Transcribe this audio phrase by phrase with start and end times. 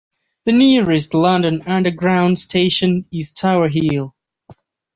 [0.45, 4.15] The nearest London Underground station is Tower Hill.